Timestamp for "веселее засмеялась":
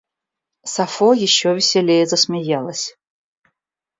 1.53-2.97